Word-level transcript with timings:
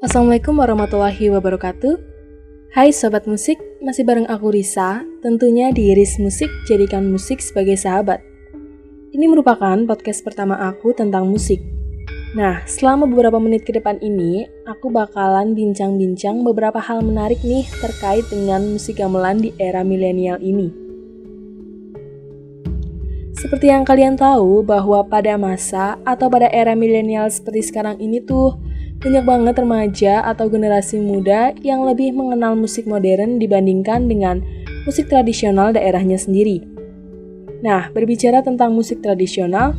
Assalamualaikum 0.00 0.56
warahmatullahi 0.56 1.28
wabarakatuh. 1.28 2.00
Hai 2.72 2.88
sobat 2.88 3.28
musik, 3.28 3.60
masih 3.84 4.08
bareng 4.08 4.24
aku 4.32 4.48
Risa, 4.48 5.04
tentunya 5.20 5.76
di 5.76 5.92
Iris 5.92 6.16
Musik 6.16 6.48
jadikan 6.64 7.04
musik 7.04 7.36
sebagai 7.44 7.76
sahabat. 7.76 8.24
Ini 9.12 9.28
merupakan 9.28 9.76
podcast 9.84 10.24
pertama 10.24 10.56
aku 10.56 10.96
tentang 10.96 11.28
musik. 11.28 11.60
Nah, 12.32 12.64
selama 12.64 13.04
beberapa 13.12 13.36
menit 13.36 13.68
ke 13.68 13.76
depan 13.76 14.00
ini, 14.00 14.48
aku 14.64 14.88
bakalan 14.88 15.52
bincang-bincang 15.52 16.48
beberapa 16.48 16.80
hal 16.80 17.04
menarik 17.04 17.44
nih 17.44 17.68
terkait 17.84 18.24
dengan 18.32 18.80
musik 18.80 18.96
gamelan 18.96 19.44
di 19.44 19.52
era 19.60 19.84
milenial 19.84 20.40
ini. 20.40 20.72
Seperti 23.36 23.68
yang 23.68 23.84
kalian 23.84 24.16
tahu 24.16 24.64
bahwa 24.64 25.04
pada 25.04 25.36
masa 25.36 26.00
atau 26.08 26.32
pada 26.32 26.48
era 26.48 26.72
milenial 26.72 27.28
seperti 27.28 27.68
sekarang 27.68 28.00
ini 28.00 28.24
tuh 28.24 28.69
banyak 29.00 29.24
banget 29.24 29.54
remaja 29.56 30.14
atau 30.28 30.52
generasi 30.52 31.00
muda 31.00 31.56
yang 31.64 31.88
lebih 31.88 32.12
mengenal 32.12 32.52
musik 32.52 32.84
modern 32.84 33.40
dibandingkan 33.40 34.04
dengan 34.04 34.44
musik 34.84 35.08
tradisional 35.08 35.72
daerahnya 35.72 36.20
sendiri. 36.20 36.60
Nah, 37.64 37.88
berbicara 37.96 38.44
tentang 38.44 38.76
musik 38.76 39.00
tradisional, 39.00 39.72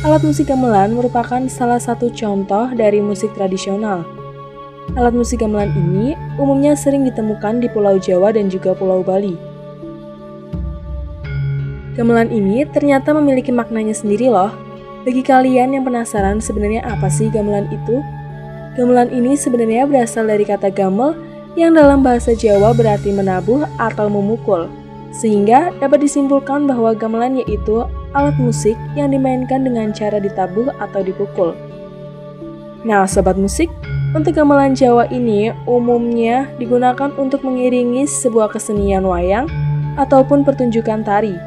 alat 0.00 0.24
musik 0.24 0.48
gamelan 0.48 0.96
merupakan 0.96 1.44
salah 1.52 1.76
satu 1.76 2.08
contoh 2.08 2.72
dari 2.72 3.04
musik 3.04 3.36
tradisional. 3.36 4.00
Alat 4.96 5.12
musik 5.12 5.44
gamelan 5.44 5.68
ini 5.76 6.16
umumnya 6.40 6.72
sering 6.72 7.04
ditemukan 7.04 7.60
di 7.60 7.68
Pulau 7.68 8.00
Jawa 8.00 8.32
dan 8.32 8.48
juga 8.48 8.72
Pulau 8.72 9.04
Bali. 9.04 9.36
Gamelan 12.00 12.32
ini 12.32 12.64
ternyata 12.72 13.12
memiliki 13.12 13.52
maknanya 13.52 13.92
sendiri 13.92 14.32
loh. 14.32 14.52
Bagi 15.04 15.20
kalian 15.20 15.76
yang 15.76 15.84
penasaran 15.84 16.40
sebenarnya 16.40 16.80
apa 16.80 17.12
sih 17.12 17.28
gamelan 17.28 17.68
itu? 17.68 18.23
Gamelan 18.74 19.14
ini 19.14 19.38
sebenarnya 19.38 19.86
berasal 19.86 20.26
dari 20.26 20.42
kata 20.42 20.66
gamel 20.66 21.14
yang 21.54 21.78
dalam 21.78 22.02
bahasa 22.02 22.34
Jawa 22.34 22.74
berarti 22.74 23.14
menabuh 23.14 23.62
atau 23.78 24.10
memukul. 24.10 24.66
Sehingga 25.14 25.70
dapat 25.78 26.02
disimpulkan 26.02 26.66
bahwa 26.66 26.90
gamelan 26.90 27.38
yaitu 27.38 27.86
alat 28.18 28.34
musik 28.34 28.74
yang 28.98 29.14
dimainkan 29.14 29.62
dengan 29.62 29.94
cara 29.94 30.18
ditabuh 30.18 30.74
atau 30.82 31.06
dipukul. 31.06 31.54
Nah, 32.82 33.06
sobat 33.06 33.38
musik, 33.38 33.70
untuk 34.10 34.34
gamelan 34.34 34.74
Jawa 34.74 35.06
ini 35.10 35.54
umumnya 35.70 36.50
digunakan 36.58 37.14
untuk 37.14 37.46
mengiringi 37.46 38.10
sebuah 38.10 38.50
kesenian 38.50 39.06
wayang 39.06 39.46
ataupun 39.94 40.42
pertunjukan 40.42 41.06
tari. 41.06 41.38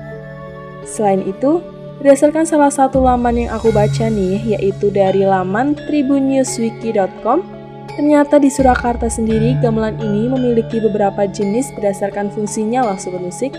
Selain 0.87 1.19
itu, 1.27 1.59
berdasarkan 1.99 2.45
salah 2.45 2.71
satu 2.71 3.01
laman 3.01 3.47
yang 3.47 3.51
aku 3.53 3.73
baca 3.73 4.09
nih, 4.09 4.57
yaitu 4.57 4.93
dari 4.93 5.25
laman 5.25 5.73
tribunewswiki.com, 5.87 7.57
Ternyata 7.97 8.37
di 8.37 8.53
Surakarta 8.53 9.09
sendiri, 9.09 9.57
gamelan 9.57 9.97
ini 9.97 10.29
memiliki 10.29 10.77
beberapa 10.77 11.25
jenis 11.25 11.73
berdasarkan 11.73 12.29
fungsinya 12.29 12.85
loh 12.85 12.93
sobat 13.01 13.25
musik. 13.25 13.57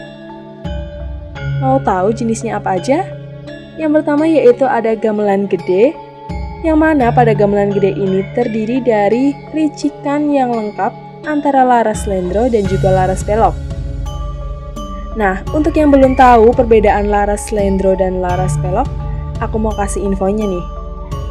Mau 1.59 1.83
tahu 1.83 2.15
jenisnya 2.15 2.63
apa 2.63 2.79
aja? 2.79 3.03
Yang 3.83 3.99
pertama 3.99 4.31
yaitu 4.31 4.63
ada 4.63 4.95
gamelan 4.95 5.51
gede, 5.51 5.91
yang 6.63 6.79
mana 6.79 7.11
pada 7.11 7.35
gamelan 7.35 7.75
gede 7.75 7.99
ini 7.99 8.23
terdiri 8.39 8.79
dari 8.79 9.35
ricikan 9.51 10.31
yang 10.31 10.55
lengkap 10.55 10.95
antara 11.27 11.67
laras 11.67 12.07
lendro 12.07 12.47
dan 12.47 12.63
juga 12.71 12.95
laras 12.95 13.27
pelok. 13.27 13.59
Nah, 15.19 15.43
untuk 15.51 15.75
yang 15.75 15.91
belum 15.91 16.15
tahu 16.15 16.55
perbedaan 16.55 17.11
laras 17.11 17.51
lendro 17.51 17.99
dan 17.99 18.23
laras 18.23 18.55
pelok, 18.63 18.87
aku 19.43 19.59
mau 19.59 19.75
kasih 19.75 20.07
infonya 20.07 20.47
nih. 20.47 20.65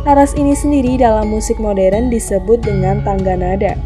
Laras 0.03 0.35
ini 0.35 0.51
sendiri 0.51 0.99
dalam 0.99 1.31
musik 1.31 1.55
modern 1.55 2.11
disebut 2.11 2.59
dengan 2.67 2.99
tangga 3.07 3.39
nada. 3.39 3.79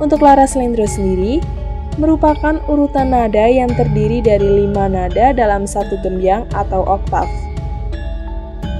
Untuk 0.00 0.24
laras 0.24 0.56
lendro 0.56 0.88
sendiri, 0.88 1.44
merupakan 2.00 2.56
urutan 2.72 3.12
nada 3.12 3.44
yang 3.44 3.68
terdiri 3.68 4.24
dari 4.24 4.64
lima 4.64 4.88
nada 4.88 5.36
dalam 5.36 5.68
satu 5.68 6.00
gembyang 6.00 6.48
atau 6.56 6.88
oktav. 6.88 7.28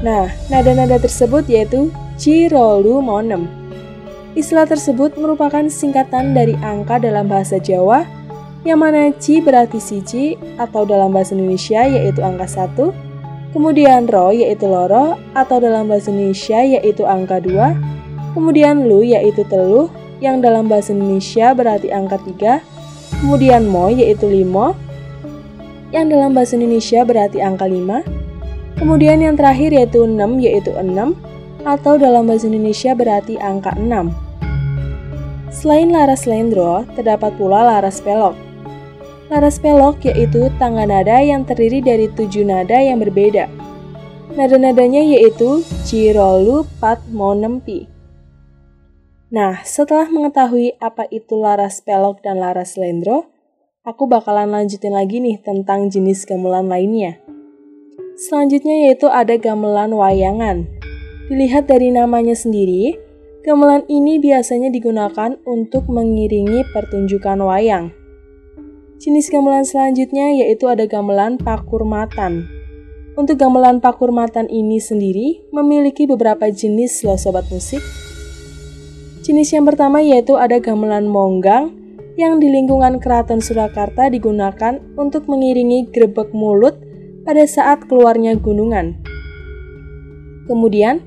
Nah, 0.00 0.32
nada-nada 0.48 0.96
tersebut 0.96 1.44
yaitu 1.44 1.92
Ci, 2.16 2.48
Rolu, 2.48 3.04
Monem. 3.04 3.44
Istilah 4.32 4.64
tersebut 4.64 5.18
merupakan 5.20 5.66
singkatan 5.66 6.32
dari 6.32 6.56
angka 6.62 7.02
dalam 7.02 7.26
bahasa 7.26 7.58
Jawa, 7.58 8.06
yang 8.66 8.82
mana 8.82 9.14
Ci 9.18 9.42
berarti 9.42 9.78
siji 9.78 10.34
atau 10.58 10.86
dalam 10.86 11.14
bahasa 11.14 11.34
Indonesia 11.34 11.86
yaitu 11.86 12.22
angka 12.22 12.46
1, 12.46 13.08
Kemudian 13.48 14.04
ro 14.12 14.28
yaitu 14.28 14.68
loro 14.68 15.16
atau 15.32 15.56
dalam 15.56 15.88
bahasa 15.88 16.12
Indonesia 16.12 16.60
yaitu 16.60 17.08
angka 17.08 17.40
2. 17.40 18.36
Kemudian 18.36 18.84
lu 18.84 19.00
yaitu 19.00 19.40
teluh 19.48 19.88
yang 20.20 20.44
dalam 20.44 20.68
bahasa 20.68 20.92
Indonesia 20.92 21.56
berarti 21.56 21.88
angka 21.88 22.20
3. 22.20 22.60
Kemudian 23.24 23.64
mo 23.64 23.88
yaitu 23.88 24.28
limo 24.28 24.76
yang 25.96 26.12
dalam 26.12 26.36
bahasa 26.36 26.60
Indonesia 26.60 27.00
berarti 27.08 27.40
angka 27.40 27.64
5. 27.64 28.04
Kemudian 28.76 29.24
yang 29.24 29.34
terakhir 29.34 29.72
yaitu 29.72 30.04
6 30.04 30.44
yaitu 30.44 30.70
6 30.76 31.16
atau 31.64 31.96
dalam 31.96 32.28
bahasa 32.28 32.52
Indonesia 32.52 32.92
berarti 32.92 33.40
angka 33.40 33.72
6. 33.80 34.12
Selain 35.48 35.88
laras 35.88 36.28
lendro, 36.28 36.84
terdapat 36.94 37.32
pula 37.40 37.64
laras 37.64 38.04
pelok. 38.04 38.47
Laras 39.28 39.60
pelok 39.60 40.08
yaitu 40.08 40.48
tangga 40.56 40.88
nada 40.88 41.20
yang 41.20 41.44
terdiri 41.44 41.84
dari 41.84 42.08
tujuh 42.08 42.48
nada 42.48 42.80
yang 42.80 42.96
berbeda. 42.96 43.44
Nada-nadanya 44.32 45.04
yaitu 45.04 45.60
Cirolu, 45.84 46.64
Pat, 46.80 47.04
Monempi. 47.12 47.84
Nah, 49.28 49.60
setelah 49.68 50.08
mengetahui 50.08 50.80
apa 50.80 51.04
itu 51.12 51.36
laras 51.36 51.84
pelok 51.84 52.24
dan 52.24 52.40
laras 52.40 52.80
lendro, 52.80 53.28
aku 53.84 54.08
bakalan 54.08 54.48
lanjutin 54.48 54.96
lagi 54.96 55.20
nih 55.20 55.36
tentang 55.44 55.92
jenis 55.92 56.24
gamelan 56.24 56.64
lainnya. 56.64 57.20
Selanjutnya 58.16 58.88
yaitu 58.88 59.12
ada 59.12 59.36
gamelan 59.36 59.92
wayangan. 59.92 60.64
Dilihat 61.28 61.68
dari 61.68 61.92
namanya 61.92 62.32
sendiri, 62.32 62.96
gamelan 63.44 63.84
ini 63.92 64.16
biasanya 64.16 64.72
digunakan 64.72 65.36
untuk 65.44 65.84
mengiringi 65.92 66.64
pertunjukan 66.72 67.44
wayang. 67.44 67.97
Jenis 68.98 69.30
gamelan 69.30 69.62
selanjutnya 69.62 70.34
yaitu 70.42 70.66
ada 70.66 70.82
gamelan 70.82 71.38
pakurmatan. 71.38 72.50
Untuk 73.14 73.38
gamelan 73.38 73.78
pakurmatan 73.78 74.50
ini 74.50 74.82
sendiri 74.82 75.46
memiliki 75.54 76.10
beberapa 76.10 76.50
jenis 76.50 77.06
loh 77.06 77.14
sobat 77.14 77.46
musik. 77.46 77.78
Jenis 79.22 79.54
yang 79.54 79.70
pertama 79.70 80.02
yaitu 80.02 80.34
ada 80.34 80.58
gamelan 80.58 81.06
monggang 81.06 81.78
yang 82.18 82.42
di 82.42 82.50
lingkungan 82.50 82.98
Keraton 82.98 83.38
Surakarta 83.38 84.10
digunakan 84.10 84.82
untuk 84.98 85.30
mengiringi 85.30 85.94
grebek 85.94 86.34
mulut 86.34 86.74
pada 87.22 87.46
saat 87.46 87.86
keluarnya 87.86 88.34
gunungan. 88.34 88.98
Kemudian, 90.50 91.06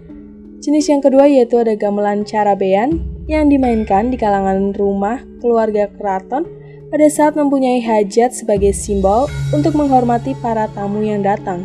jenis 0.63 0.87
yang 0.87 1.03
kedua 1.03 1.27
yaitu 1.27 1.59
ada 1.59 1.75
gamelan 1.75 2.23
carabean 2.23 3.03
yang 3.27 3.51
dimainkan 3.51 4.07
di 4.07 4.15
kalangan 4.15 4.71
rumah 4.79 5.19
keluarga 5.43 5.91
keraton 5.99 6.60
pada 6.91 7.07
saat 7.07 7.39
mempunyai 7.39 7.79
hajat 7.79 8.35
sebagai 8.35 8.75
simbol 8.75 9.31
untuk 9.55 9.79
menghormati 9.79 10.35
para 10.43 10.67
tamu 10.75 10.99
yang 10.99 11.23
datang. 11.23 11.63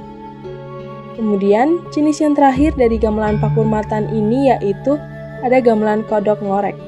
Kemudian, 1.19 1.83
jenis 1.91 2.23
yang 2.23 2.39
terakhir 2.39 2.79
dari 2.79 2.95
gamelan 2.95 3.43
pakurmatan 3.43 4.07
ini 4.15 4.55
yaitu 4.55 4.95
ada 5.43 5.59
gamelan 5.59 6.07
kodok 6.07 6.39
ngorek. 6.39 6.79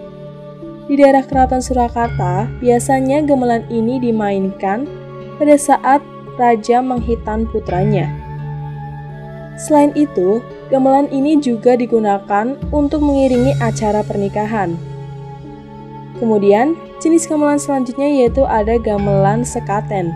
Di 0.87 0.97
daerah 0.97 1.27
Keraton 1.27 1.61
Surakarta, 1.61 2.49
biasanya 2.63 3.27
gamelan 3.27 3.67
ini 3.69 4.01
dimainkan 4.01 4.87
pada 5.37 5.59
saat 5.59 6.01
raja 6.39 6.79
menghitan 6.79 7.45
putranya. 7.51 8.09
Selain 9.59 9.91
itu, 9.99 10.39
gamelan 10.71 11.11
ini 11.11 11.43
juga 11.43 11.75
digunakan 11.75 12.55
untuk 12.71 13.03
mengiringi 13.03 13.59
acara 13.59 14.07
pernikahan. 14.07 14.79
Kemudian, 16.19 16.75
jenis 16.99 17.31
gamelan 17.31 17.63
selanjutnya 17.63 18.07
yaitu 18.07 18.43
ada 18.43 18.75
gamelan 18.79 19.47
sekaten. 19.47 20.11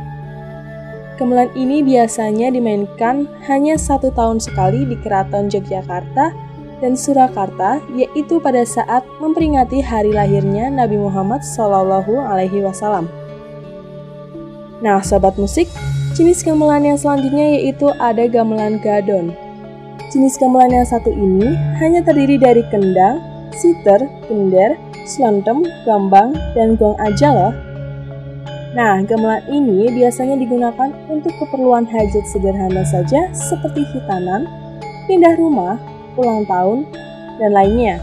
Gamelan 1.14 1.54
ini 1.54 1.86
biasanya 1.86 2.50
dimainkan 2.50 3.30
hanya 3.46 3.78
satu 3.78 4.10
tahun 4.10 4.42
sekali 4.42 4.82
di 4.82 4.98
Keraton 4.98 5.46
Yogyakarta 5.46 6.34
dan 6.82 6.98
Surakarta, 6.98 7.78
yaitu 7.94 8.42
pada 8.42 8.66
saat 8.66 9.06
memperingati 9.22 9.78
hari 9.78 10.10
lahirnya 10.10 10.66
Nabi 10.66 10.98
Muhammad 10.98 11.46
Shallallahu 11.46 12.18
Alaihi 12.18 12.66
Wasallam. 12.66 13.06
Nah, 14.82 14.98
sobat 14.98 15.38
musik, 15.38 15.70
jenis 16.18 16.42
gamelan 16.42 16.82
yang 16.82 16.98
selanjutnya 16.98 17.54
yaitu 17.54 17.86
ada 18.02 18.26
gamelan 18.26 18.82
gadon. 18.82 19.30
Jenis 20.10 20.34
gamelan 20.42 20.74
yang 20.74 20.88
satu 20.90 21.14
ini 21.14 21.54
hanya 21.78 22.02
terdiri 22.02 22.34
dari 22.34 22.66
kendang, 22.66 23.22
siter, 23.54 24.02
kender, 24.26 24.74
Slentem, 25.04 25.66
gambang, 25.84 26.34
dan 26.54 26.78
gong 26.78 26.94
aja 27.02 27.34
loh. 27.34 27.52
Nah, 28.72 29.04
gamelan 29.04 29.44
ini 29.52 29.92
biasanya 29.92 30.40
digunakan 30.40 30.88
untuk 31.12 31.32
keperluan 31.36 31.84
hajat 31.84 32.24
sederhana 32.24 32.80
saja 32.88 33.28
seperti 33.36 33.84
hitanan, 33.92 34.48
pindah 35.04 35.36
rumah, 35.36 35.76
ulang 36.16 36.48
tahun, 36.48 36.88
dan 37.36 37.52
lainnya. 37.52 38.00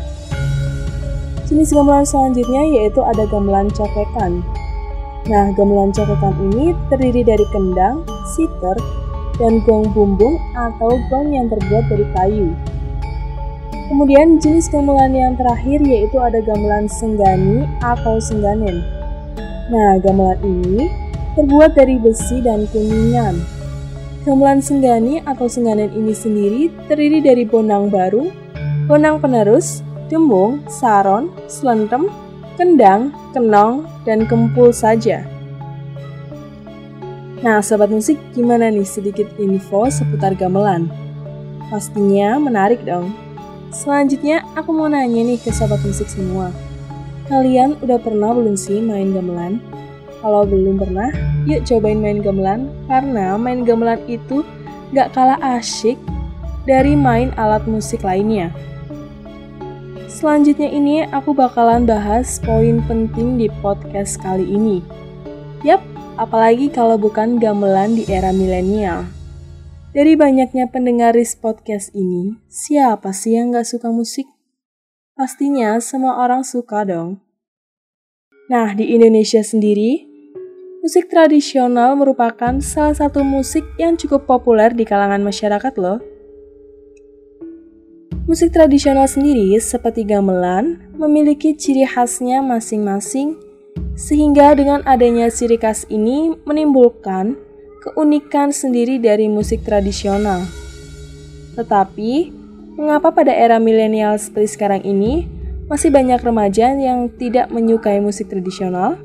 Jenis 1.49 1.73
gamelan 1.73 2.05
selanjutnya 2.05 2.61
yaitu 2.69 3.01
ada 3.01 3.25
gamelan 3.25 3.73
cokekan. 3.73 4.45
Nah, 5.25 5.49
gamelan 5.57 5.89
cokekan 5.89 6.37
ini 6.53 6.77
terdiri 6.93 7.25
dari 7.25 7.45
kendang, 7.49 8.05
siter, 8.37 8.77
dan 9.41 9.57
gong 9.65 9.89
bumbung 9.97 10.37
atau 10.53 11.01
gong 11.09 11.33
yang 11.33 11.49
terbuat 11.49 11.89
dari 11.89 12.05
kayu. 12.13 12.53
Kemudian 13.89 14.37
jenis 14.37 14.69
gamelan 14.69 15.17
yang 15.17 15.33
terakhir 15.33 15.81
yaitu 15.81 16.21
ada 16.21 16.37
gamelan 16.45 16.85
senggani 16.85 17.65
atau 17.81 18.21
sengganen. 18.21 18.85
Nah, 19.73 19.97
gamelan 19.97 20.37
ini 20.45 20.93
terbuat 21.33 21.73
dari 21.73 21.97
besi 21.97 22.37
dan 22.45 22.69
kuningan. 22.69 23.41
Gamelan 24.29 24.61
senggani 24.61 25.25
atau 25.25 25.49
sengganen 25.49 25.89
ini 25.97 26.13
sendiri 26.13 26.69
terdiri 26.85 27.17
dari 27.17 27.49
bonang 27.49 27.89
baru, 27.89 28.29
bonang 28.85 29.17
penerus, 29.17 29.81
dembung, 30.05 30.61
saron, 30.69 31.33
selentem, 31.49 32.13
kendang, 32.61 33.09
kenong, 33.33 33.89
dan 34.05 34.29
kempul 34.29 34.69
saja. 34.69 35.25
Nah, 37.41 37.57
sobat 37.65 37.89
musik, 37.89 38.21
gimana 38.37 38.69
nih 38.69 38.85
sedikit 38.85 39.25
info 39.41 39.89
seputar 39.89 40.37
gamelan? 40.37 40.91
Pastinya 41.73 42.37
menarik 42.37 42.85
dong. 42.85 43.28
Selanjutnya, 43.69 44.41
aku 44.57 44.73
mau 44.73 44.89
nanya 44.89 45.21
nih 45.21 45.37
ke 45.37 45.53
sobat 45.53 45.77
musik 45.85 46.09
semua. 46.09 46.49
Kalian 47.29 47.77
udah 47.85 48.01
pernah 48.01 48.33
belum 48.33 48.57
sih 48.57 48.81
main 48.81 49.13
gamelan? 49.13 49.61
Kalau 50.19 50.41
belum 50.43 50.81
pernah, 50.81 51.13
yuk 51.45 51.63
cobain 51.69 52.01
main 52.01 52.19
gamelan, 52.19 52.73
karena 52.89 53.37
main 53.37 53.61
gamelan 53.61 54.01
itu 54.09 54.41
gak 54.91 55.13
kalah 55.13 55.37
asyik 55.61 56.01
dari 56.65 56.97
main 56.97 57.29
alat 57.37 57.61
musik 57.69 58.01
lainnya. 58.01 58.49
Selanjutnya 60.09 60.67
ini 60.73 61.05
aku 61.13 61.37
bakalan 61.37 61.85
bahas 61.85 62.41
poin 62.41 62.81
penting 62.89 63.37
di 63.37 63.47
podcast 63.61 64.17
kali 64.17 64.49
ini. 64.49 64.81
Yap, 65.61 65.85
apalagi 66.17 66.73
kalau 66.73 66.97
bukan 66.97 67.37
gamelan 67.37 67.93
di 67.93 68.09
era 68.09 68.33
milenial. 68.33 69.18
Dari 69.89 70.13
banyaknya 70.13 70.69
pendengar 70.69 71.17
podcast 71.41 71.97
ini, 71.97 72.37
siapa 72.45 73.09
sih 73.09 73.33
yang 73.33 73.49
gak 73.49 73.65
suka 73.65 73.89
musik? 73.89 74.29
Pastinya 75.17 75.81
semua 75.81 76.21
orang 76.21 76.45
suka 76.45 76.85
dong. 76.85 77.17
Nah, 78.53 78.77
di 78.77 78.93
Indonesia 78.93 79.41
sendiri, 79.41 80.05
musik 80.85 81.09
tradisional 81.09 81.97
merupakan 81.97 82.61
salah 82.61 82.93
satu 82.93 83.25
musik 83.25 83.65
yang 83.81 83.97
cukup 83.97 84.29
populer 84.29 84.69
di 84.77 84.85
kalangan 84.85 85.25
masyarakat 85.25 85.73
loh. 85.81 85.97
Musik 88.29 88.53
tradisional 88.53 89.09
sendiri 89.09 89.57
seperti 89.57 90.05
gamelan 90.05 90.85
memiliki 91.01 91.57
ciri 91.57 91.81
khasnya 91.89 92.45
masing-masing 92.45 93.41
sehingga 93.97 94.53
dengan 94.53 94.85
adanya 94.85 95.33
ciri 95.33 95.57
khas 95.57 95.89
ini 95.89 96.37
menimbulkan 96.45 97.48
keunikan 97.79 98.51
sendiri 98.51 98.99
dari 98.99 99.31
musik 99.31 99.63
tradisional. 99.63 100.43
Tetapi, 101.55 102.31
mengapa 102.75 103.11
pada 103.11 103.31
era 103.31 103.59
milenial 103.59 104.15
seperti 104.19 104.55
sekarang 104.59 104.83
ini 104.83 105.27
masih 105.67 105.91
banyak 105.91 106.19
remaja 106.19 106.75
yang 106.75 107.11
tidak 107.15 107.51
menyukai 107.51 107.99
musik 108.03 108.27
tradisional? 108.27 108.99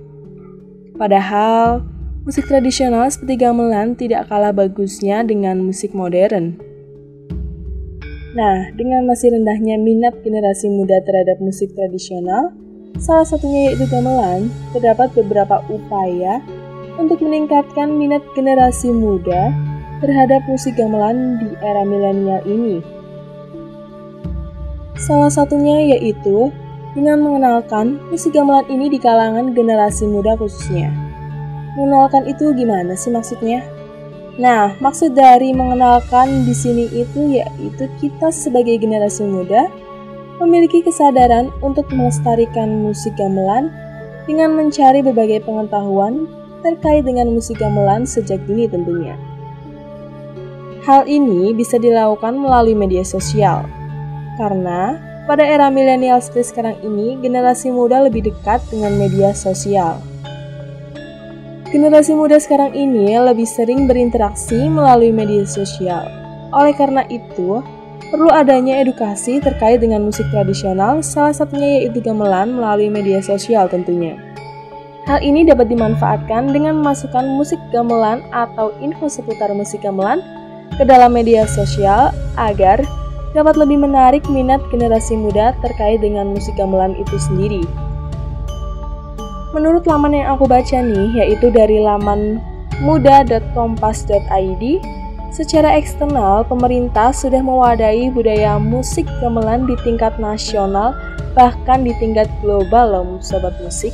Padahal, 0.95 1.83
musik 2.23 2.47
tradisional 2.47 3.11
seperti 3.11 3.43
gamelan 3.43 3.99
tidak 3.99 4.31
kalah 4.31 4.55
bagusnya 4.55 5.27
dengan 5.27 5.61
musik 5.61 5.93
modern. 5.93 6.57
Nah, 8.35 8.67
dengan 8.75 9.07
masih 9.07 9.31
rendahnya 9.31 9.79
minat 9.79 10.19
generasi 10.27 10.67
muda 10.67 10.99
terhadap 11.07 11.39
musik 11.39 11.71
tradisional, 11.79 12.51
salah 12.99 13.23
satunya 13.23 13.71
yaitu 13.71 13.87
gamelan, 13.87 14.51
terdapat 14.75 15.15
beberapa 15.15 15.63
upaya 15.71 16.43
untuk 17.01 17.23
meningkatkan 17.23 17.91
minat 17.95 18.23
generasi 18.35 18.91
muda 18.95 19.51
terhadap 20.05 20.45
musik 20.47 20.77
gamelan 20.77 21.41
di 21.41 21.49
era 21.65 21.83
milenial 21.83 22.43
ini. 22.45 22.79
Salah 24.95 25.33
satunya 25.33 25.97
yaitu 25.97 26.55
dengan 26.95 27.21
mengenalkan 27.21 27.99
musik 28.09 28.33
gamelan 28.33 28.65
ini 28.71 28.87
di 28.87 28.99
kalangan 29.03 29.51
generasi 29.53 30.07
muda 30.07 30.39
khususnya. 30.39 30.95
Mengenalkan 31.75 32.31
itu 32.31 32.55
gimana 32.55 32.95
sih 32.95 33.11
maksudnya? 33.11 33.67
Nah, 34.39 34.75
maksud 34.83 35.15
dari 35.15 35.55
mengenalkan 35.55 36.47
di 36.47 36.55
sini 36.55 36.87
itu 36.91 37.39
yaitu 37.39 37.87
kita 38.03 38.31
sebagai 38.35 38.79
generasi 38.79 39.27
muda 39.27 39.71
memiliki 40.43 40.83
kesadaran 40.83 41.51
untuk 41.63 41.87
melestarikan 41.95 42.83
musik 42.83 43.15
gamelan 43.15 43.71
dengan 44.27 44.55
mencari 44.59 45.03
berbagai 45.03 45.47
pengetahuan 45.47 46.27
terkait 46.65 47.05
dengan 47.05 47.29
musik 47.29 47.61
gamelan 47.61 48.09
sejak 48.09 48.41
dini 48.49 48.65
tentunya. 48.65 49.15
Hal 50.89 51.05
ini 51.05 51.53
bisa 51.53 51.77
dilakukan 51.77 52.41
melalui 52.41 52.73
media 52.73 53.05
sosial, 53.05 53.69
karena 54.41 54.97
pada 55.25 55.41
era 55.41 55.73
milenial 55.73 56.21
seperti 56.21 56.53
sekarang 56.53 56.77
ini, 56.85 57.17
generasi 57.25 57.73
muda 57.73 58.05
lebih 58.05 58.29
dekat 58.29 58.61
dengan 58.69 58.93
media 59.01 59.33
sosial. 59.33 59.97
Generasi 61.73 62.13
muda 62.13 62.37
sekarang 62.37 62.77
ini 62.77 63.17
lebih 63.17 63.49
sering 63.49 63.89
berinteraksi 63.89 64.69
melalui 64.69 65.11
media 65.11 65.49
sosial. 65.49 66.07
Oleh 66.53 66.77
karena 66.77 67.09
itu, 67.09 67.65
perlu 68.13 68.29
adanya 68.31 68.79
edukasi 68.85 69.41
terkait 69.41 69.81
dengan 69.81 70.05
musik 70.05 70.29
tradisional, 70.29 71.01
salah 71.01 71.33
satunya 71.33 71.81
yaitu 71.83 72.05
gamelan 72.05 72.55
melalui 72.55 72.93
media 72.93 73.19
sosial 73.25 73.67
tentunya. 73.67 74.21
Hal 75.05 75.21
ini 75.21 75.45
dapat 75.45 75.69
dimanfaatkan 75.69 76.49
dengan 76.49 76.81
memasukkan 76.81 77.37
musik 77.37 77.61
gamelan 77.69 78.25
atau 78.33 78.73
info 78.81 79.05
seputar 79.05 79.53
musik 79.53 79.85
gamelan 79.85 80.25
ke 80.81 80.83
dalam 80.89 81.13
media 81.13 81.45
sosial 81.45 82.09
agar 82.41 82.81
dapat 83.37 83.61
lebih 83.61 83.85
menarik 83.85 84.25
minat 84.33 84.65
generasi 84.73 85.13
muda 85.13 85.53
terkait 85.61 86.01
dengan 86.01 86.33
musik 86.33 86.57
gamelan 86.57 86.97
itu 86.97 87.21
sendiri. 87.21 87.61
Menurut 89.53 89.85
laman 89.85 90.17
yang 90.17 90.41
aku 90.41 90.49
baca 90.49 90.81
nih, 90.81 91.21
yaitu 91.21 91.53
dari 91.53 91.85
laman 91.85 92.41
muda.kompas.id, 92.81 94.65
secara 95.31 95.69
eksternal 95.77 96.49
pemerintah 96.49 97.13
sudah 97.13 97.45
mewadahi 97.45 98.09
budaya 98.09 98.57
musik 98.57 99.05
gamelan 99.21 99.69
di 99.69 99.77
tingkat 99.85 100.17
nasional 100.17 100.97
bahkan 101.37 101.85
di 101.85 101.93
tingkat 102.01 102.31
global 102.41 102.89
loh 102.89 103.07
sobat 103.21 103.53
musik. 103.61 103.93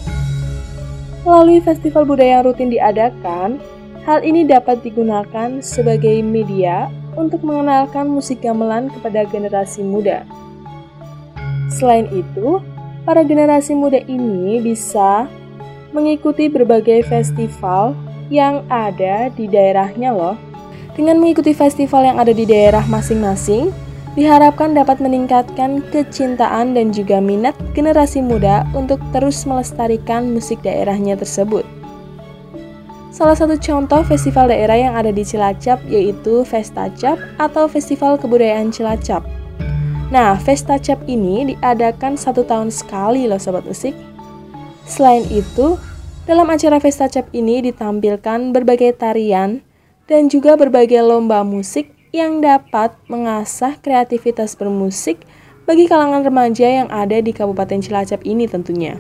Melalui 1.21 1.61
festival 1.61 2.09
budaya 2.09 2.41
yang 2.41 2.49
rutin 2.49 2.73
diadakan, 2.73 3.61
hal 4.09 4.25
ini 4.25 4.49
dapat 4.49 4.81
digunakan 4.81 5.61
sebagai 5.61 6.25
media 6.25 6.89
untuk 7.13 7.45
mengenalkan 7.45 8.09
musik 8.09 8.41
gamelan 8.41 8.89
kepada 8.89 9.29
generasi 9.29 9.85
muda. 9.85 10.25
Selain 11.69 12.09
itu, 12.09 12.65
para 13.05 13.21
generasi 13.21 13.77
muda 13.77 14.01
ini 14.09 14.65
bisa 14.65 15.29
mengikuti 15.93 16.49
berbagai 16.49 17.05
festival 17.05 17.93
yang 18.33 18.65
ada 18.73 19.29
di 19.29 19.45
daerahnya 19.45 20.17
loh. 20.17 20.41
Dengan 20.97 21.21
mengikuti 21.21 21.53
festival 21.53 22.09
yang 22.09 22.17
ada 22.17 22.33
di 22.33 22.49
daerah 22.49 22.83
masing-masing, 22.89 23.69
diharapkan 24.19 24.75
dapat 24.75 24.99
meningkatkan 24.99 25.85
kecintaan 25.95 26.75
dan 26.75 26.91
juga 26.91 27.23
minat 27.23 27.55
generasi 27.77 28.19
muda 28.25 28.67
untuk 28.75 28.99
terus 29.15 29.47
melestarikan 29.47 30.35
musik 30.35 30.59
daerahnya 30.67 31.15
tersebut. 31.15 31.63
Salah 33.11 33.37
satu 33.37 33.59
contoh 33.59 34.01
festival 34.07 34.49
daerah 34.49 34.79
yang 34.79 34.95
ada 34.97 35.13
di 35.13 35.23
Cilacap 35.27 35.83
yaitu 35.87 36.47
Festacap 36.47 37.21
atau 37.37 37.69
Festival 37.69 38.17
Kebudayaan 38.17 38.73
Cilacap. 38.73 39.27
Nah, 40.11 40.35
Festacap 40.41 40.99
ini 41.07 41.55
diadakan 41.55 42.19
satu 42.19 42.43
tahun 42.43 42.75
sekali 42.75 43.31
loh 43.31 43.39
Sobat 43.39 43.63
Musik. 43.63 43.95
Selain 44.91 45.23
itu, 45.31 45.79
dalam 46.27 46.51
acara 46.51 46.83
Festa 46.83 47.07
Cap 47.07 47.31
ini 47.31 47.63
ditampilkan 47.63 48.51
berbagai 48.51 48.99
tarian 48.99 49.63
dan 50.11 50.27
juga 50.27 50.59
berbagai 50.59 50.99
lomba 51.03 51.47
musik 51.47 52.00
yang 52.11 52.43
dapat 52.43 52.95
mengasah 53.07 53.79
kreativitas 53.79 54.59
bermusik 54.59 55.23
bagi 55.63 55.87
kalangan 55.87 56.27
remaja 56.27 56.67
yang 56.67 56.89
ada 56.91 57.23
di 57.23 57.31
Kabupaten 57.31 57.79
Cilacap 57.79 58.27
ini 58.27 58.51
tentunya. 58.51 58.99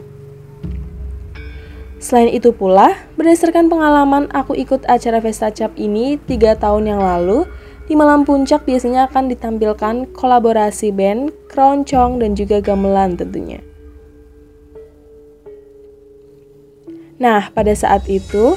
Selain 2.01 2.33
itu 2.33 2.55
pula, 2.55 2.97
berdasarkan 3.19 3.69
pengalaman 3.69 4.31
aku 4.33 4.57
ikut 4.57 4.89
acara 4.89 5.21
Festa 5.21 5.53
Cap 5.53 5.77
ini 5.77 6.17
tiga 6.17 6.57
tahun 6.57 6.89
yang 6.89 7.03
lalu, 7.03 7.45
di 7.91 7.99
malam 7.99 8.23
puncak 8.25 8.65
biasanya 8.65 9.11
akan 9.11 9.29
ditampilkan 9.29 10.09
kolaborasi 10.15 10.95
band, 10.95 11.35
keroncong, 11.51 12.23
dan 12.23 12.39
juga 12.39 12.63
gamelan 12.63 13.19
tentunya. 13.19 13.61
Nah, 17.21 17.53
pada 17.53 17.77
saat 17.77 18.09
itu, 18.09 18.57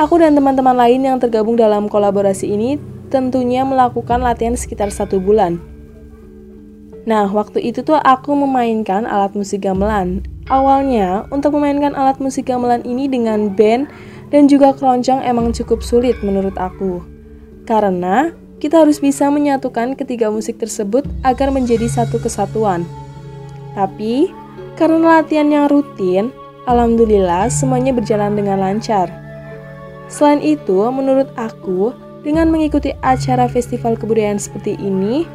aku 0.00 0.14
dan 0.22 0.32
teman-teman 0.32 0.72
lain 0.72 1.04
yang 1.04 1.20
tergabung 1.20 1.60
dalam 1.60 1.92
kolaborasi 1.92 2.48
ini 2.48 2.80
tentunya 3.08 3.64
melakukan 3.64 4.20
latihan 4.20 4.54
sekitar 4.54 4.92
satu 4.92 5.18
bulan. 5.18 5.58
Nah, 7.08 7.24
waktu 7.24 7.64
itu 7.64 7.80
tuh 7.80 7.96
aku 7.96 8.36
memainkan 8.36 9.08
alat 9.08 9.32
musik 9.32 9.64
gamelan. 9.64 10.20
Awalnya, 10.52 11.24
untuk 11.32 11.56
memainkan 11.56 11.96
alat 11.96 12.20
musik 12.20 12.52
gamelan 12.52 12.84
ini 12.84 13.08
dengan 13.08 13.48
band 13.56 13.88
dan 14.28 14.44
juga 14.44 14.76
keroncong 14.76 15.24
emang 15.24 15.56
cukup 15.56 15.80
sulit 15.80 16.20
menurut 16.20 16.52
aku. 16.60 17.00
Karena 17.64 18.32
kita 18.60 18.84
harus 18.84 19.00
bisa 19.00 19.32
menyatukan 19.32 19.96
ketiga 19.96 20.28
musik 20.28 20.60
tersebut 20.60 21.08
agar 21.24 21.48
menjadi 21.48 21.88
satu 21.88 22.20
kesatuan. 22.20 22.84
Tapi, 23.72 24.28
karena 24.76 25.20
latihan 25.20 25.48
yang 25.48 25.66
rutin, 25.72 26.28
alhamdulillah 26.68 27.48
semuanya 27.48 27.96
berjalan 27.96 28.36
dengan 28.36 28.60
lancar. 28.60 29.08
Selain 30.12 30.40
itu, 30.44 30.88
menurut 30.92 31.32
aku, 31.36 31.92
dengan 32.26 32.50
mengikuti 32.50 32.94
acara 33.00 33.46
festival 33.46 33.94
kebudayaan 33.94 34.40
seperti 34.42 34.74
ini, 34.78 35.26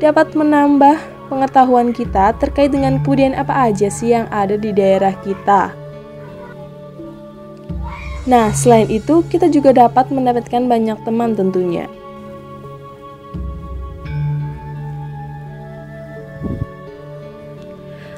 dapat 0.00 0.32
menambah 0.32 0.96
pengetahuan 1.28 1.92
kita 1.92 2.36
terkait 2.36 2.72
dengan 2.72 3.00
kebudayaan 3.00 3.36
apa 3.36 3.72
aja 3.72 3.88
sih 3.88 4.12
yang 4.12 4.28
ada 4.32 4.56
di 4.56 4.70
daerah 4.72 5.12
kita. 5.24 5.72
Nah, 8.24 8.56
selain 8.56 8.88
itu, 8.88 9.20
kita 9.28 9.52
juga 9.52 9.76
dapat 9.76 10.08
mendapatkan 10.08 10.64
banyak 10.64 10.96
teman 11.04 11.36
tentunya. 11.36 11.84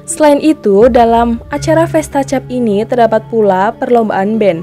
Selain 0.06 0.38
itu, 0.38 0.86
dalam 0.86 1.42
acara 1.50 1.90
Festa 1.90 2.22
Cap 2.22 2.46
ini 2.46 2.86
terdapat 2.86 3.26
pula 3.26 3.74
perlombaan 3.74 4.38
band. 4.38 4.62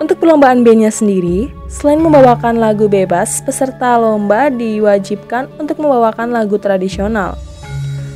Untuk 0.00 0.24
perlombaan 0.24 0.64
bandnya 0.64 0.88
sendiri, 0.88 1.52
selain 1.68 2.00
membawakan 2.00 2.56
lagu 2.56 2.88
bebas, 2.88 3.44
peserta 3.44 4.00
lomba 4.00 4.48
diwajibkan 4.48 5.52
untuk 5.60 5.78
membawakan 5.84 6.32
lagu 6.32 6.56
tradisional. 6.56 7.36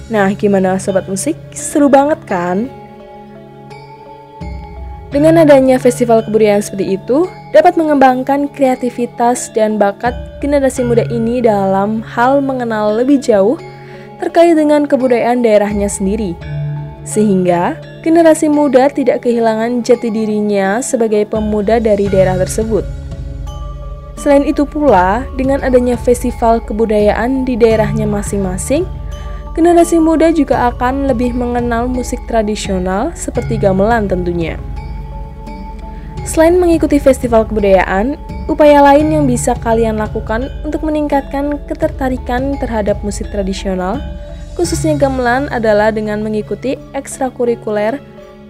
Nah, 0.09 0.33
gimana 0.33 0.81
sobat 0.81 1.07
musik? 1.07 1.37
Seru 1.53 1.93
banget 1.93 2.19
kan? 2.25 2.73
Dengan 5.13 5.45
adanya 5.45 5.77
festival 5.77 6.25
kebudayaan 6.25 6.65
seperti 6.65 6.97
itu, 6.97 7.29
dapat 7.53 7.77
mengembangkan 7.77 8.49
kreativitas 8.49 9.53
dan 9.53 9.77
bakat 9.77 10.17
generasi 10.41 10.81
muda 10.89 11.05
ini 11.13 11.45
dalam 11.45 12.01
hal 12.01 12.41
mengenal 12.41 12.97
lebih 12.97 13.21
jauh 13.21 13.61
terkait 14.17 14.57
dengan 14.57 14.89
kebudayaan 14.89 15.45
daerahnya 15.45 15.93
sendiri. 15.93 16.33
Sehingga 17.05 17.77
generasi 18.01 18.49
muda 18.49 18.89
tidak 18.89 19.29
kehilangan 19.29 19.85
jati 19.85 20.09
dirinya 20.09 20.81
sebagai 20.81 21.29
pemuda 21.29 21.77
dari 21.77 22.09
daerah 22.09 22.41
tersebut. 22.41 23.02
Selain 24.17 24.45
itu 24.47 24.63
pula, 24.69 25.27
dengan 25.35 25.65
adanya 25.65 25.99
festival 25.99 26.63
kebudayaan 26.63 27.49
di 27.49 27.59
daerahnya 27.59 28.07
masing-masing, 28.07 28.87
generasi 29.57 29.99
muda 29.99 30.31
juga 30.31 30.71
akan 30.73 31.11
lebih 31.11 31.35
mengenal 31.35 31.89
musik 31.91 32.21
tradisional 32.29 33.11
seperti 33.13 33.59
gamelan 33.59 34.07
tentunya. 34.07 34.57
Selain 36.23 36.55
mengikuti 36.55 37.03
festival 37.03 37.45
kebudayaan, 37.51 38.15
upaya 38.47 38.79
lain 38.79 39.11
yang 39.11 39.25
bisa 39.27 39.59
kalian 39.59 39.99
lakukan 39.99 40.47
untuk 40.63 40.87
meningkatkan 40.87 41.59
ketertarikan 41.67 42.55
terhadap 42.63 42.99
musik 43.03 43.27
tradisional 43.35 43.99
khususnya 44.53 44.97
gamelan 45.01 45.49
adalah 45.49 45.89
dengan 45.89 46.21
mengikuti 46.21 46.77
ekstrakurikuler 46.93 47.97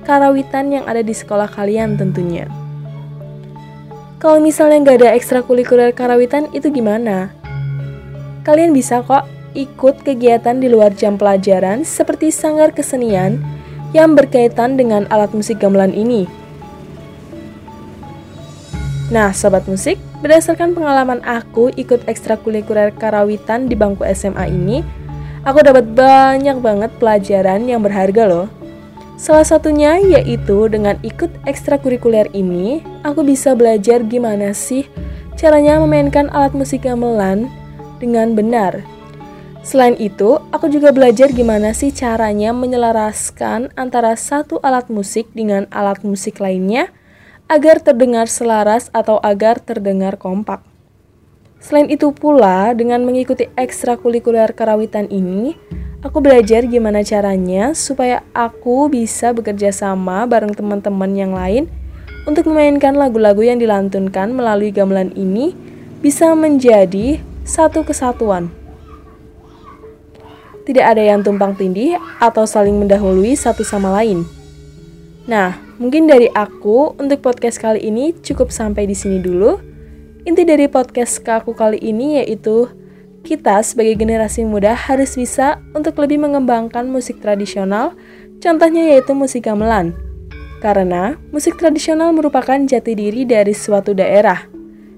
karawitan 0.03 0.75
yang 0.75 0.85
ada 0.91 1.01
di 1.03 1.15
sekolah 1.15 1.47
kalian 1.47 1.95
tentunya. 1.95 2.51
Kalau 4.23 4.39
misalnya 4.39 4.79
nggak 4.87 4.99
ada 5.03 5.19
ekstrakurikuler 5.19 5.91
karawitan 5.91 6.47
itu 6.55 6.71
gimana? 6.71 7.35
Kalian 8.47 8.71
bisa 8.71 9.03
kok 9.03 9.27
ikut 9.59 10.07
kegiatan 10.07 10.63
di 10.63 10.71
luar 10.71 10.95
jam 10.95 11.19
pelajaran 11.19 11.83
seperti 11.83 12.31
sanggar 12.31 12.71
kesenian 12.71 13.43
yang 13.91 14.15
berkaitan 14.15 14.79
dengan 14.79 15.11
alat 15.11 15.35
musik 15.35 15.59
gamelan 15.59 15.91
ini. 15.91 16.31
Nah, 19.11 19.35
sobat 19.35 19.67
musik, 19.67 19.99
berdasarkan 20.23 20.71
pengalaman 20.71 21.19
aku 21.27 21.75
ikut 21.75 22.07
ekstrakurikuler 22.07 22.95
karawitan 22.95 23.67
di 23.67 23.75
bangku 23.75 24.07
SMA 24.07 24.47
ini, 24.55 24.87
Aku 25.43 25.59
dapat 25.59 25.91
banyak 25.91 26.63
banget 26.63 26.91
pelajaran 27.03 27.67
yang 27.67 27.83
berharga 27.83 28.31
loh. 28.31 28.47
Salah 29.21 29.47
satunya 29.47 30.01
yaitu 30.01 30.67
dengan 30.67 30.99
ikut 31.05 31.31
ekstrakurikuler 31.47 32.27
ini, 32.35 32.83
aku 33.07 33.23
bisa 33.23 33.55
belajar 33.55 34.03
gimana 34.03 34.51
sih 34.57 34.89
caranya 35.39 35.79
memainkan 35.79 36.33
alat 36.33 36.57
musik 36.57 36.85
gamelan 36.87 37.47
dengan 38.03 38.35
benar. 38.35 38.83
Selain 39.63 39.95
itu, 39.95 40.43
aku 40.51 40.67
juga 40.67 40.91
belajar 40.91 41.31
gimana 41.31 41.71
sih 41.71 41.95
caranya 41.95 42.51
menyelaraskan 42.51 43.71
antara 43.79 44.19
satu 44.19 44.59
alat 44.59 44.91
musik 44.91 45.31
dengan 45.39 45.71
alat 45.71 46.03
musik 46.03 46.43
lainnya 46.43 46.91
agar 47.47 47.79
terdengar 47.79 48.27
selaras 48.27 48.91
atau 48.91 49.23
agar 49.23 49.63
terdengar 49.63 50.19
kompak. 50.19 50.67
Selain 51.63 51.87
itu 51.87 52.11
pula, 52.11 52.75
dengan 52.75 53.07
mengikuti 53.07 53.47
ekstrakurikuler 53.55 54.51
karawitan 54.51 55.07
ini, 55.15 55.55
aku 56.03 56.19
belajar 56.19 56.67
gimana 56.67 57.07
caranya 57.07 57.73
supaya 57.79 58.27
aku 58.35 58.91
bisa 58.91 59.31
bekerja 59.31 59.71
sama 59.71 60.27
bareng 60.27 60.51
teman-teman 60.51 61.15
yang 61.15 61.33
lain 61.33 61.71
untuk 62.27 62.51
memainkan 62.51 62.99
lagu-lagu 62.99 63.43
yang 63.47 63.63
dilantunkan 63.63 64.35
melalui 64.35 64.75
gamelan 64.75 65.15
ini 65.15 65.55
bisa 66.03 66.35
menjadi 66.35 67.23
satu 67.47 67.87
kesatuan. 67.87 68.51
Tidak 70.63 70.83
ada 70.83 71.03
yang 71.03 71.27
tumpang 71.27 71.59
tindih 71.59 71.99
atau 72.23 72.47
saling 72.47 72.79
mendahului 72.79 73.35
satu 73.35 73.67
sama 73.67 73.91
lain. 73.99 74.23
Nah, 75.27 75.59
mungkin 75.79 76.07
dari 76.07 76.31
aku 76.31 76.95
untuk 76.99 77.23
podcast 77.23 77.59
kali 77.59 77.83
ini 77.83 78.15
cukup 78.23 78.51
sampai 78.55 78.87
di 78.87 78.95
sini 78.95 79.19
dulu. 79.19 79.59
Inti 80.23 80.47
dari 80.47 80.71
podcast 80.71 81.19
aku 81.27 81.51
kali 81.55 81.83
ini 81.83 82.23
yaitu 82.23 82.71
kita 83.23 83.63
sebagai 83.63 84.03
generasi 84.03 84.43
muda 84.43 84.75
harus 84.75 85.15
bisa 85.15 85.63
untuk 85.73 85.97
lebih 86.03 86.21
mengembangkan 86.21 86.91
musik 86.91 87.23
tradisional, 87.23 87.95
contohnya 88.43 88.93
yaitu 88.93 89.15
musik 89.15 89.47
gamelan. 89.47 89.95
Karena 90.59 91.19
musik 91.35 91.59
tradisional 91.59 92.15
merupakan 92.15 92.59
jati 92.59 92.95
diri 92.95 93.27
dari 93.27 93.55
suatu 93.55 93.95
daerah. 93.95 94.47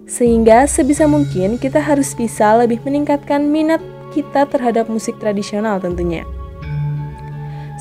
Sehingga 0.04 0.68
sebisa 0.68 1.08
mungkin 1.08 1.56
kita 1.56 1.80
harus 1.80 2.12
bisa 2.12 2.52
lebih 2.60 2.80
meningkatkan 2.84 3.48
minat 3.48 3.80
kita 4.12 4.44
terhadap 4.48 4.92
musik 4.92 5.16
tradisional 5.16 5.80
tentunya. 5.80 6.24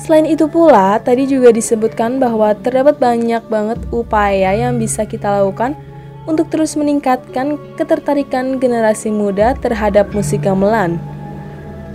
Selain 0.00 0.26
itu 0.26 0.50
pula, 0.50 0.98
tadi 1.00 1.24
juga 1.24 1.54
disebutkan 1.54 2.20
bahwa 2.20 2.52
terdapat 2.58 2.98
banyak 2.98 3.44
banget 3.46 3.78
upaya 3.94 4.52
yang 4.52 4.76
bisa 4.76 5.06
kita 5.06 5.40
lakukan 5.40 5.78
untuk 6.24 6.48
terus 6.48 6.76
meningkatkan 6.76 7.60
ketertarikan 7.76 8.56
generasi 8.56 9.12
muda 9.12 9.52
terhadap 9.60 10.12
musik 10.16 10.44
gamelan. 10.44 10.96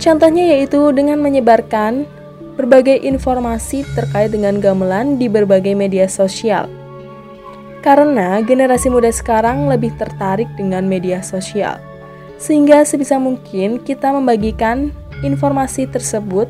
Contohnya 0.00 0.56
yaitu 0.56 0.80
dengan 0.96 1.20
menyebarkan 1.20 2.08
berbagai 2.56 3.00
informasi 3.04 3.84
terkait 3.96 4.32
dengan 4.32 4.60
gamelan 4.60 5.16
di 5.20 5.26
berbagai 5.28 5.72
media 5.76 6.06
sosial. 6.06 6.68
Karena 7.80 8.44
generasi 8.44 8.92
muda 8.92 9.08
sekarang 9.08 9.64
lebih 9.68 9.96
tertarik 9.96 10.48
dengan 10.60 10.84
media 10.84 11.24
sosial. 11.24 11.80
Sehingga 12.36 12.84
sebisa 12.84 13.16
mungkin 13.16 13.80
kita 13.80 14.12
membagikan 14.12 14.92
informasi 15.24 15.88
tersebut 15.88 16.48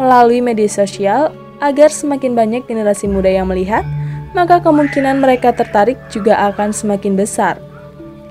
melalui 0.00 0.40
media 0.40 0.68
sosial 0.68 1.32
agar 1.60 1.92
semakin 1.92 2.32
banyak 2.32 2.64
generasi 2.64 3.04
muda 3.04 3.28
yang 3.28 3.48
melihat 3.48 3.84
maka 4.32 4.62
kemungkinan 4.62 5.18
mereka 5.18 5.50
tertarik 5.50 5.98
juga 6.08 6.38
akan 6.50 6.70
semakin 6.70 7.18
besar. 7.18 7.58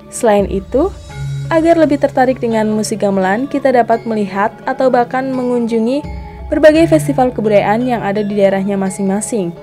Selain 0.10 0.48
itu, 0.50 0.90
agar 1.50 1.76
lebih 1.78 1.98
tertarik 1.98 2.38
dengan 2.38 2.70
musik 2.70 3.02
gamelan, 3.02 3.50
kita 3.50 3.74
dapat 3.74 4.06
melihat 4.06 4.54
atau 4.70 4.88
bahkan 4.88 5.34
mengunjungi 5.34 6.02
berbagai 6.50 6.90
festival 6.90 7.30
kebudayaan 7.34 7.86
yang 7.86 8.02
ada 8.02 8.22
di 8.26 8.38
daerahnya 8.38 8.78
masing-masing. 8.78 9.54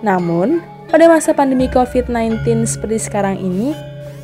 Namun, 0.00 0.64
pada 0.88 1.06
masa 1.06 1.36
pandemi 1.36 1.68
COVID-19 1.68 2.64
seperti 2.64 2.98
sekarang 3.08 3.36
ini, 3.40 3.76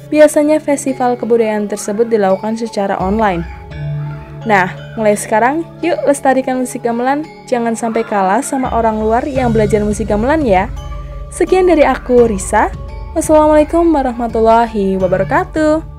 biasanya 0.08 0.62
festival 0.62 1.14
kebudayaan 1.14 1.68
tersebut 1.68 2.08
dilakukan 2.08 2.56
secara 2.56 2.96
online. 2.96 3.44
Nah, 4.46 4.70
mulai 4.94 5.18
sekarang, 5.18 5.66
yuk 5.82 5.98
lestarikan 6.06 6.62
musik 6.62 6.86
gamelan, 6.86 7.26
jangan 7.50 7.74
sampai 7.74 8.06
kalah 8.06 8.40
sama 8.40 8.70
orang 8.70 9.02
luar 9.02 9.26
yang 9.26 9.50
belajar 9.50 9.82
musik 9.82 10.06
gamelan 10.06 10.46
ya. 10.46 10.70
Sekian 11.36 11.68
dari 11.68 11.84
aku, 11.84 12.24
Risa. 12.24 12.72
Wassalamualaikum 13.12 13.92
warahmatullahi 13.92 14.96
wabarakatuh. 14.96 15.95